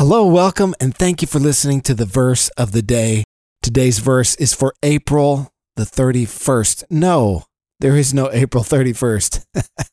Hello, 0.00 0.24
welcome, 0.24 0.74
and 0.80 0.96
thank 0.96 1.20
you 1.20 1.28
for 1.28 1.38
listening 1.38 1.82
to 1.82 1.92
the 1.92 2.06
verse 2.06 2.48
of 2.56 2.72
the 2.72 2.80
day. 2.80 3.22
Today's 3.60 3.98
verse 3.98 4.34
is 4.36 4.54
for 4.54 4.72
April 4.82 5.52
the 5.76 5.82
31st. 5.82 6.84
No, 6.88 7.44
there 7.80 7.98
is 7.98 8.14
no 8.14 8.30
April 8.32 8.64
31st. 8.64 9.44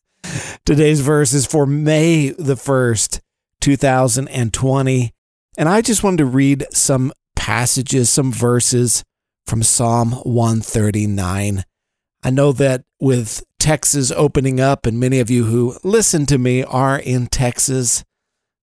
Today's 0.65 1.01
verse 1.01 1.33
is 1.33 1.45
for 1.45 1.65
May 1.65 2.29
the 2.29 2.55
1st, 2.55 3.19
2020. 3.59 5.11
And 5.57 5.67
I 5.67 5.81
just 5.81 6.05
wanted 6.05 6.19
to 6.19 6.25
read 6.25 6.67
some 6.71 7.11
passages, 7.35 8.09
some 8.09 8.31
verses 8.31 9.03
from 9.45 9.61
Psalm 9.61 10.13
139. 10.23 11.65
I 12.23 12.29
know 12.29 12.53
that 12.53 12.85
with 13.01 13.43
Texas 13.59 14.11
opening 14.11 14.61
up, 14.61 14.85
and 14.85 15.01
many 15.01 15.19
of 15.19 15.29
you 15.29 15.43
who 15.43 15.75
listen 15.83 16.25
to 16.27 16.37
me 16.37 16.63
are 16.63 16.97
in 16.97 17.27
Texas, 17.27 18.05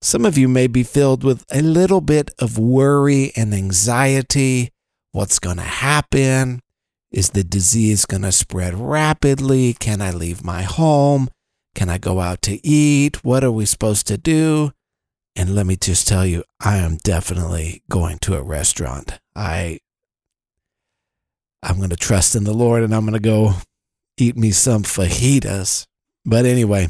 some 0.05 0.23
of 0.23 0.37
you 0.37 0.47
may 0.47 0.67
be 0.67 0.83
filled 0.83 1.23
with 1.23 1.43
a 1.51 1.63
little 1.63 1.99
bit 1.99 2.29
of 2.37 2.59
worry 2.59 3.31
and 3.35 3.55
anxiety. 3.55 4.69
What's 5.13 5.39
going 5.39 5.57
to 5.57 5.63
happen? 5.63 6.59
Is 7.11 7.31
the 7.31 7.43
disease 7.43 8.05
going 8.05 8.21
to 8.21 8.31
spread 8.31 8.75
rapidly? 8.75 9.73
Can 9.73 10.01
I 10.01 10.11
leave 10.11 10.43
my 10.43 10.61
home? 10.61 11.27
Can 11.73 11.89
I 11.89 11.97
go 11.97 12.19
out 12.19 12.43
to 12.43 12.63
eat? 12.65 13.23
What 13.23 13.43
are 13.43 13.51
we 13.51 13.65
supposed 13.65 14.05
to 14.05 14.17
do? 14.17 14.71
And 15.35 15.55
let 15.55 15.65
me 15.65 15.75
just 15.75 16.07
tell 16.07 16.25
you, 16.25 16.43
I 16.63 16.77
am 16.77 16.97
definitely 16.97 17.81
going 17.89 18.19
to 18.19 18.37
a 18.37 18.43
restaurant. 18.43 19.19
I 19.35 19.79
I'm 21.63 21.77
going 21.77 21.89
to 21.89 21.95
trust 21.95 22.35
in 22.35 22.43
the 22.43 22.53
Lord 22.53 22.83
and 22.83 22.93
I'm 22.93 23.05
going 23.05 23.13
to 23.13 23.19
go 23.19 23.53
eat 24.19 24.37
me 24.37 24.51
some 24.51 24.83
fajitas. 24.83 25.87
But 26.23 26.45
anyway, 26.45 26.89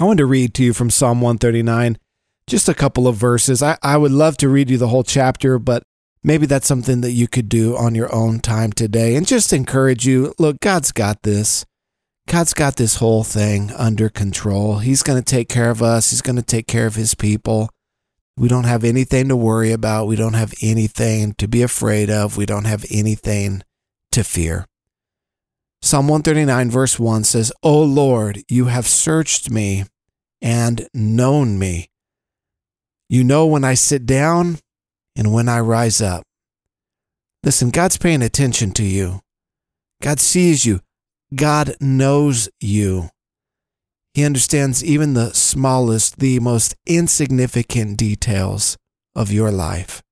I 0.00 0.04
want 0.04 0.18
to 0.18 0.26
read 0.26 0.54
to 0.54 0.62
you 0.62 0.72
from 0.72 0.90
Psalm 0.90 1.20
139, 1.20 1.98
just 2.46 2.68
a 2.68 2.74
couple 2.74 3.08
of 3.08 3.16
verses. 3.16 3.64
I, 3.64 3.76
I 3.82 3.96
would 3.96 4.12
love 4.12 4.36
to 4.36 4.48
read 4.48 4.70
you 4.70 4.78
the 4.78 4.86
whole 4.86 5.02
chapter, 5.02 5.58
but 5.58 5.82
maybe 6.22 6.46
that's 6.46 6.68
something 6.68 7.00
that 7.00 7.10
you 7.10 7.26
could 7.26 7.48
do 7.48 7.76
on 7.76 7.96
your 7.96 8.14
own 8.14 8.38
time 8.38 8.70
today 8.70 9.16
and 9.16 9.26
just 9.26 9.52
encourage 9.52 10.06
you. 10.06 10.34
Look, 10.38 10.60
God's 10.60 10.92
got 10.92 11.24
this. 11.24 11.66
God's 12.28 12.54
got 12.54 12.76
this 12.76 12.96
whole 12.96 13.24
thing 13.24 13.72
under 13.72 14.08
control. 14.08 14.78
He's 14.78 15.02
going 15.02 15.20
to 15.20 15.24
take 15.24 15.48
care 15.48 15.70
of 15.70 15.82
us, 15.82 16.10
He's 16.10 16.22
going 16.22 16.36
to 16.36 16.42
take 16.42 16.68
care 16.68 16.86
of 16.86 16.94
His 16.94 17.16
people. 17.16 17.68
We 18.36 18.46
don't 18.46 18.64
have 18.64 18.84
anything 18.84 19.26
to 19.28 19.36
worry 19.36 19.72
about. 19.72 20.06
We 20.06 20.14
don't 20.14 20.34
have 20.34 20.54
anything 20.62 21.34
to 21.38 21.48
be 21.48 21.62
afraid 21.62 22.08
of. 22.08 22.36
We 22.36 22.46
don't 22.46 22.66
have 22.66 22.84
anything 22.88 23.64
to 24.12 24.22
fear. 24.22 24.64
Psalm 25.80 26.08
139, 26.08 26.70
verse 26.70 26.98
1 26.98 27.24
says, 27.24 27.52
O 27.62 27.80
Lord, 27.80 28.42
you 28.48 28.66
have 28.66 28.86
searched 28.86 29.50
me 29.50 29.84
and 30.42 30.88
known 30.92 31.58
me. 31.58 31.88
You 33.08 33.24
know 33.24 33.46
when 33.46 33.64
I 33.64 33.74
sit 33.74 34.04
down 34.04 34.58
and 35.16 35.32
when 35.32 35.48
I 35.48 35.60
rise 35.60 36.00
up. 36.00 36.24
Listen, 37.44 37.70
God's 37.70 37.96
paying 37.96 38.22
attention 38.22 38.72
to 38.72 38.82
you. 38.82 39.20
God 40.02 40.20
sees 40.20 40.66
you. 40.66 40.80
God 41.34 41.74
knows 41.80 42.48
you. 42.60 43.10
He 44.14 44.24
understands 44.24 44.84
even 44.84 45.14
the 45.14 45.32
smallest, 45.32 46.18
the 46.18 46.40
most 46.40 46.74
insignificant 46.86 47.96
details 47.96 48.76
of 49.14 49.30
your 49.30 49.52
life. 49.52 50.02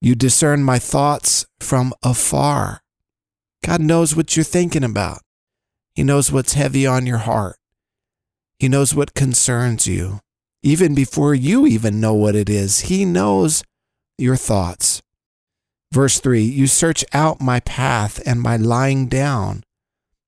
You 0.00 0.14
discern 0.14 0.62
my 0.62 0.78
thoughts 0.78 1.46
from 1.60 1.92
afar. 2.02 2.80
God 3.66 3.80
knows 3.80 4.14
what 4.14 4.36
you're 4.36 4.44
thinking 4.44 4.84
about. 4.84 5.22
He 5.96 6.04
knows 6.04 6.30
what's 6.30 6.52
heavy 6.52 6.86
on 6.86 7.04
your 7.04 7.18
heart. 7.18 7.56
He 8.60 8.68
knows 8.68 8.94
what 8.94 9.12
concerns 9.12 9.88
you. 9.88 10.20
Even 10.62 10.94
before 10.94 11.34
you 11.34 11.66
even 11.66 12.00
know 12.00 12.14
what 12.14 12.36
it 12.36 12.48
is, 12.48 12.82
He 12.82 13.04
knows 13.04 13.64
your 14.18 14.36
thoughts. 14.36 15.02
Verse 15.92 16.20
3 16.20 16.44
You 16.44 16.68
search 16.68 17.04
out 17.12 17.40
my 17.40 17.58
path 17.58 18.22
and 18.24 18.40
my 18.40 18.56
lying 18.56 19.08
down. 19.08 19.64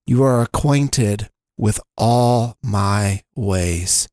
You 0.05 0.25
are 0.25 0.43
acquainted 0.43 1.29
with 1.57 1.79
all 1.97 2.57
my 2.61 3.23
ways. 3.37 4.09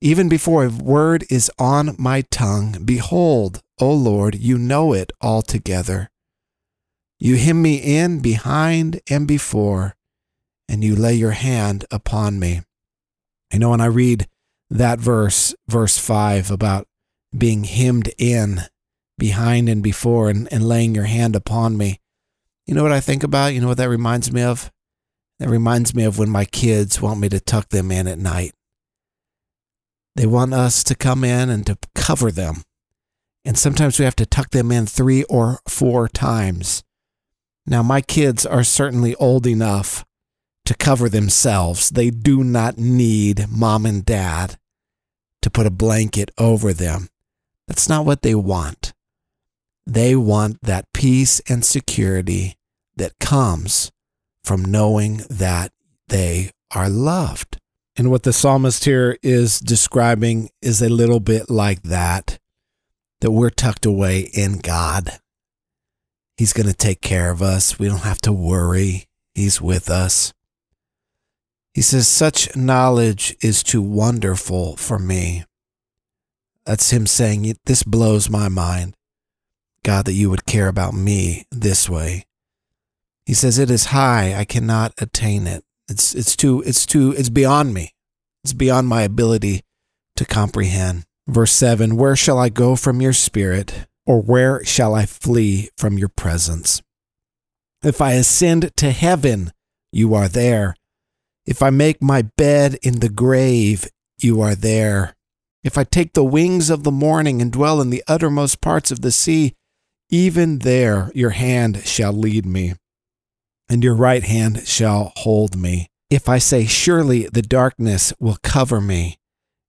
Even 0.00 0.28
before 0.28 0.66
a 0.66 0.70
word 0.70 1.24
is 1.28 1.50
on 1.58 1.96
my 1.98 2.20
tongue, 2.30 2.82
behold, 2.84 3.62
O 3.80 3.92
Lord, 3.92 4.36
you 4.36 4.58
know 4.58 4.92
it 4.92 5.10
altogether. 5.20 6.11
You 7.24 7.36
hem 7.36 7.62
me 7.62 7.76
in 7.76 8.18
behind 8.18 9.00
and 9.08 9.28
before, 9.28 9.94
and 10.68 10.82
you 10.82 10.96
lay 10.96 11.14
your 11.14 11.30
hand 11.30 11.84
upon 11.88 12.40
me. 12.40 12.62
You 13.52 13.60
know, 13.60 13.70
when 13.70 13.80
I 13.80 13.86
read 13.86 14.26
that 14.70 14.98
verse, 14.98 15.54
verse 15.68 15.96
5, 15.96 16.50
about 16.50 16.88
being 17.38 17.62
hemmed 17.62 18.10
in 18.18 18.62
behind 19.18 19.68
and 19.68 19.84
before 19.84 20.30
and, 20.30 20.52
and 20.52 20.68
laying 20.68 20.96
your 20.96 21.04
hand 21.04 21.36
upon 21.36 21.76
me, 21.76 22.00
you 22.66 22.74
know 22.74 22.82
what 22.82 22.90
I 22.90 22.98
think 22.98 23.22
about? 23.22 23.54
You 23.54 23.60
know 23.60 23.68
what 23.68 23.76
that 23.76 23.88
reminds 23.88 24.32
me 24.32 24.42
of? 24.42 24.72
That 25.38 25.48
reminds 25.48 25.94
me 25.94 26.02
of 26.02 26.18
when 26.18 26.28
my 26.28 26.44
kids 26.44 27.00
want 27.00 27.20
me 27.20 27.28
to 27.28 27.38
tuck 27.38 27.68
them 27.68 27.92
in 27.92 28.08
at 28.08 28.18
night. 28.18 28.52
They 30.16 30.26
want 30.26 30.54
us 30.54 30.82
to 30.82 30.96
come 30.96 31.22
in 31.22 31.50
and 31.50 31.64
to 31.66 31.78
cover 31.94 32.32
them. 32.32 32.64
And 33.44 33.56
sometimes 33.56 34.00
we 34.00 34.06
have 34.06 34.16
to 34.16 34.26
tuck 34.26 34.50
them 34.50 34.72
in 34.72 34.86
three 34.86 35.22
or 35.24 35.60
four 35.68 36.08
times. 36.08 36.82
Now, 37.66 37.82
my 37.82 38.00
kids 38.00 38.44
are 38.44 38.64
certainly 38.64 39.14
old 39.16 39.46
enough 39.46 40.04
to 40.64 40.74
cover 40.74 41.08
themselves. 41.08 41.90
They 41.90 42.10
do 42.10 42.42
not 42.42 42.78
need 42.78 43.46
mom 43.48 43.86
and 43.86 44.04
dad 44.04 44.58
to 45.42 45.50
put 45.50 45.66
a 45.66 45.70
blanket 45.70 46.30
over 46.38 46.72
them. 46.72 47.08
That's 47.68 47.88
not 47.88 48.04
what 48.04 48.22
they 48.22 48.34
want. 48.34 48.92
They 49.86 50.14
want 50.14 50.58
that 50.62 50.92
peace 50.92 51.40
and 51.48 51.64
security 51.64 52.56
that 52.96 53.18
comes 53.18 53.90
from 54.44 54.64
knowing 54.64 55.22
that 55.28 55.72
they 56.08 56.50
are 56.74 56.88
loved. 56.88 57.58
And 57.96 58.10
what 58.10 58.22
the 58.22 58.32
psalmist 58.32 58.84
here 58.84 59.18
is 59.22 59.60
describing 59.60 60.50
is 60.60 60.80
a 60.80 60.88
little 60.88 61.20
bit 61.20 61.50
like 61.50 61.82
that 61.82 62.38
that 63.20 63.30
we're 63.30 63.50
tucked 63.50 63.86
away 63.86 64.20
in 64.20 64.58
God. 64.58 65.18
He's 66.42 66.52
going 66.52 66.66
to 66.66 66.74
take 66.74 67.00
care 67.00 67.30
of 67.30 67.40
us. 67.40 67.78
We 67.78 67.86
don't 67.86 67.98
have 67.98 68.20
to 68.22 68.32
worry. 68.32 69.06
He's 69.32 69.62
with 69.62 69.88
us. 69.88 70.34
He 71.72 71.82
says, 71.82 72.08
Such 72.08 72.56
knowledge 72.56 73.36
is 73.40 73.62
too 73.62 73.80
wonderful 73.80 74.74
for 74.74 74.98
me. 74.98 75.44
That's 76.66 76.90
him 76.90 77.06
saying, 77.06 77.54
This 77.66 77.84
blows 77.84 78.28
my 78.28 78.48
mind. 78.48 78.94
God, 79.84 80.04
that 80.06 80.14
you 80.14 80.30
would 80.30 80.44
care 80.44 80.66
about 80.66 80.94
me 80.94 81.46
this 81.52 81.88
way. 81.88 82.26
He 83.24 83.34
says, 83.34 83.60
It 83.60 83.70
is 83.70 83.94
high, 83.94 84.34
I 84.34 84.44
cannot 84.44 84.94
attain 84.98 85.46
it. 85.46 85.62
It's 85.88 86.12
it's 86.12 86.34
too 86.34 86.60
it's 86.66 86.84
too 86.84 87.14
it's 87.16 87.28
beyond 87.28 87.72
me. 87.72 87.94
It's 88.42 88.52
beyond 88.52 88.88
my 88.88 89.02
ability 89.02 89.62
to 90.16 90.24
comprehend. 90.24 91.04
Verse 91.28 91.52
7 91.52 91.96
Where 91.96 92.16
shall 92.16 92.40
I 92.40 92.48
go 92.48 92.74
from 92.74 93.00
your 93.00 93.12
spirit, 93.12 93.86
or 94.06 94.20
where 94.20 94.64
shall 94.64 94.94
I 94.94 95.06
flee 95.06 95.70
from 95.76 95.98
your 95.98 96.08
presence? 96.08 96.82
If 97.82 98.00
I 98.00 98.12
ascend 98.12 98.70
to 98.76 98.90
heaven, 98.90 99.52
you 99.92 100.14
are 100.14 100.28
there. 100.28 100.76
If 101.46 101.62
I 101.62 101.70
make 101.70 102.02
my 102.02 102.22
bed 102.36 102.78
in 102.82 103.00
the 103.00 103.08
grave, 103.08 103.88
you 104.18 104.40
are 104.40 104.54
there. 104.54 105.14
If 105.64 105.76
I 105.76 105.84
take 105.84 106.12
the 106.12 106.24
wings 106.24 106.70
of 106.70 106.82
the 106.82 106.90
morning 106.90 107.42
and 107.42 107.52
dwell 107.52 107.80
in 107.80 107.90
the 107.90 108.04
uttermost 108.06 108.60
parts 108.60 108.90
of 108.90 109.00
the 109.00 109.12
sea, 109.12 109.54
even 110.10 110.60
there 110.60 111.10
your 111.14 111.30
hand 111.30 111.82
shall 111.84 112.12
lead 112.12 112.46
me 112.46 112.74
and 113.72 113.82
your 113.82 113.94
right 113.94 114.22
hand 114.22 114.68
shall 114.68 115.14
hold 115.16 115.56
me. 115.56 115.88
If 116.10 116.28
I 116.28 116.36
say, 116.36 116.66
Surely 116.66 117.26
the 117.26 117.40
darkness 117.40 118.12
will 118.20 118.36
cover 118.42 118.82
me, 118.82 119.16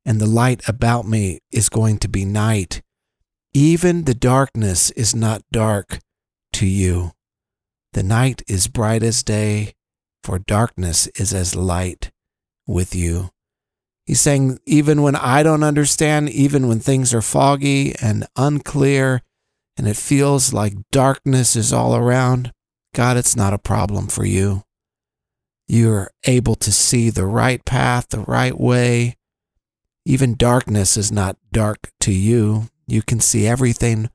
and 0.05 0.19
the 0.19 0.25
light 0.25 0.61
about 0.67 1.07
me 1.07 1.39
is 1.53 1.69
going 1.69 1.99
to 1.99 2.09
be 2.09 2.25
night, 2.25 2.81
even 3.53 4.05
the 4.05 4.15
darkness 4.15 4.89
is 4.91 5.15
not 5.15 5.43
dark 5.51 5.99
to 6.53 6.65
you. 6.65 7.11
The 7.93 8.03
night 8.03 8.41
is 8.47 8.67
bright 8.67 9.03
as 9.03 9.21
day, 9.21 9.75
for 10.23 10.39
darkness 10.39 11.07
is 11.15 11.33
as 11.33 11.55
light 11.55 12.11
with 12.65 12.95
you. 12.95 13.29
He's 14.05 14.19
saying, 14.19 14.59
even 14.65 15.01
when 15.01 15.15
I 15.15 15.43
don't 15.43 15.63
understand, 15.63 16.29
even 16.29 16.67
when 16.67 16.79
things 16.79 17.13
are 17.13 17.21
foggy 17.21 17.93
and 18.01 18.27
unclear, 18.35 19.21
and 19.77 19.87
it 19.87 19.95
feels 19.95 20.53
like 20.53 20.89
darkness 20.91 21.55
is 21.55 21.71
all 21.71 21.95
around, 21.95 22.51
God, 22.93 23.17
it's 23.17 23.35
not 23.35 23.53
a 23.53 23.59
problem 23.59 24.07
for 24.07 24.25
you. 24.25 24.63
You're 25.67 26.11
able 26.25 26.55
to 26.55 26.71
see 26.71 27.09
the 27.09 27.25
right 27.25 27.63
path, 27.63 28.09
the 28.09 28.19
right 28.19 28.59
way. 28.59 29.15
Even 30.05 30.35
darkness 30.35 30.97
is 30.97 31.11
not 31.11 31.37
dark 31.51 31.91
to 32.01 32.11
you. 32.11 32.69
You 32.87 33.01
can 33.01 33.19
see 33.19 33.47
everything 33.47 34.09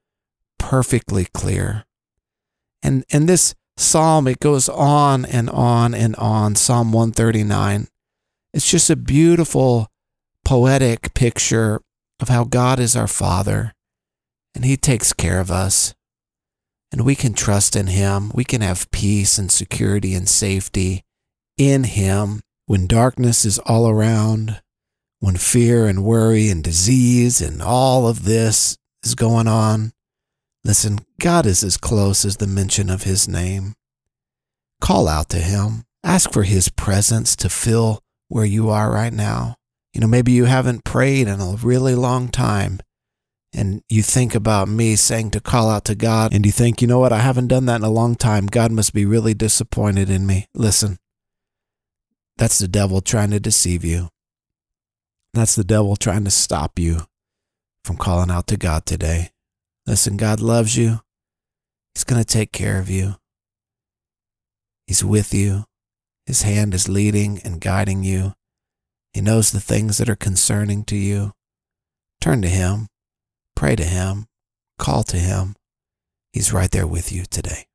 perfectly 0.59 1.27
clear. 1.33 1.85
And 2.83 3.05
and 3.11 3.29
this 3.29 3.55
psalm 3.77 4.27
it 4.27 4.41
goes 4.41 4.69
on 4.69 5.25
and 5.25 5.49
on 5.51 5.95
and 5.95 6.15
on, 6.17 6.55
Psalm 6.55 6.93
139. 6.93 7.89
It's 8.53 8.71
just 8.71 8.91
a 8.91 8.97
beautiful 8.97 9.89
poetic 10.45 11.15
picture 11.15 11.81
of 12.21 12.29
how 12.29 12.45
God 12.45 12.81
is 12.81 12.97
our 12.97 13.07
Father 13.07 13.73
and 14.55 14.65
He 14.65 14.77
takes 14.77 15.13
care 15.13 15.41
of 15.41 15.51
us. 15.51 15.95
And 16.91 17.05
we 17.05 17.15
can 17.15 17.35
trust 17.35 17.77
in 17.77 17.89
Him. 17.89 18.33
We 18.35 18.45
can 18.45 18.61
have 18.63 18.91
peace 18.91 19.39
and 19.39 19.53
security 19.53 20.15
and 20.15 20.29
safety 20.29 21.05
in 21.57 21.85
Him 21.85 22.41
when 22.67 22.87
darkness 22.87 23.45
is 23.45 23.59
all 23.61 23.89
around, 23.89 24.61
when 25.21 25.37
fear 25.37 25.87
and 25.87 26.05
worry 26.05 26.49
and 26.49 26.63
disease 26.63 27.41
and 27.41 27.61
all 27.63 28.07
of 28.07 28.25
this 28.25 28.77
is 29.03 29.15
going 29.15 29.49
on. 29.49 29.93
Listen, 30.65 30.99
God 31.21 31.47
is 31.47 31.63
as 31.63 31.77
close 31.77 32.25
as 32.25 32.37
the 32.37 32.47
mention 32.47 32.91
of 32.91 33.05
His 33.05 33.29
name. 33.29 33.75
Call 34.81 35.09
out 35.09 35.29
to 35.31 35.39
Him. 35.39 35.85
Ask 36.05 36.33
for 36.33 36.45
His 36.45 36.69
presence 36.69 37.35
to 37.37 37.49
fill 37.49 38.01
where 38.29 38.45
you 38.45 38.71
are 38.71 38.93
right 38.93 39.13
now. 39.13 39.57
You 39.93 40.01
know, 40.01 40.07
maybe 40.07 40.33
you 40.33 40.45
haven't 40.45 40.85
prayed 40.85 41.27
in 41.27 41.41
a 41.41 41.57
really 41.63 41.95
long 41.95 42.29
time 42.29 42.81
and 43.53 43.83
you 43.89 44.03
think 44.03 44.35
about 44.35 44.69
me 44.69 44.95
saying 44.95 45.31
to 45.31 45.41
call 45.41 45.71
out 45.71 45.85
to 45.87 45.95
God 45.95 46.35
and 46.35 46.45
you 46.45 46.53
think, 46.53 46.83
you 46.83 46.87
know 46.87 46.99
what, 46.99 47.13
I 47.13 47.21
haven't 47.21 47.49
done 47.49 47.67
that 47.67 47.77
in 47.77 47.85
a 47.85 47.91
long 47.91 48.15
time. 48.15 48.47
God 48.47 48.71
must 48.71 48.93
be 48.93 49.07
really 49.07 49.35
disappointed 49.35 50.11
in 50.11 50.27
me. 50.27 50.47
Listen, 50.55 50.99
that's 52.37 52.59
the 52.59 52.69
devil 52.69 53.01
trying 53.01 53.31
to 53.31 53.41
deceive 53.41 53.85
you. 53.85 54.11
That's 55.35 55.55
the 55.55 55.65
devil 55.65 55.97
trying 55.97 56.25
to 56.25 56.31
stop 56.31 56.79
you 56.79 57.03
from 57.85 57.97
calling 57.97 58.31
out 58.31 58.47
to 58.49 58.57
God 58.57 58.87
today. 58.87 59.31
Listen, 59.87 60.17
God 60.17 60.41
loves 60.41 60.77
you. 60.77 61.01
He's 61.95 62.05
going 62.05 62.23
to 62.23 62.27
take 62.27 62.53
care 62.53 62.79
of 62.79 62.91
you. 62.91 63.17
He's 64.87 65.05
with 65.05 65.33
you. 65.33 65.65
His 66.27 66.43
hand 66.43 66.75
is 66.75 66.89
leading 66.89 67.41
and 67.45 67.61
guiding 67.61 68.05
you. 68.05 68.35
He 69.13 69.21
knows 69.21 69.51
the 69.51 69.61
things 69.61 69.99
that 69.99 70.11
are 70.11 70.17
concerning 70.17 70.85
to 70.85 70.97
you. 70.97 71.33
Turn 72.21 72.43
to 72.43 72.49
Him, 72.49 72.89
pray 73.55 73.77
to 73.77 73.85
Him, 73.85 74.27
call 74.79 75.05
to 75.05 75.17
Him. 75.17 75.55
He's 76.33 76.53
right 76.53 76.71
there 76.71 76.87
with 76.87 77.11
you 77.13 77.25
today. 77.25 77.68